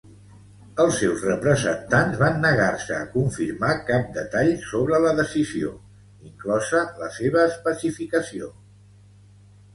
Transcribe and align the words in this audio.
Els 0.83 0.95
seus 1.01 1.25
representants 1.25 2.15
van 2.21 2.39
negar-se 2.45 2.95
a 3.01 3.09
confirmar 3.17 3.75
cap 3.91 4.09
detall 4.17 4.51
sobre 4.71 5.03
la 5.05 5.13
decisió, 5.21 5.75
inclosa 6.33 6.83
la 7.05 7.13
seva 7.21 7.47
especificació. 7.53 8.51